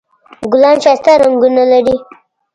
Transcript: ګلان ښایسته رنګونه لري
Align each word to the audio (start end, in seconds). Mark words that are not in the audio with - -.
ګلان 0.51 0.77
ښایسته 0.83 1.11
رنګونه 1.21 1.63
لري 1.71 1.95